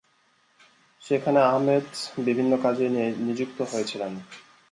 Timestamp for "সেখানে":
1.01-1.39